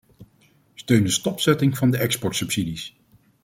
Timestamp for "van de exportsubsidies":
1.77-2.95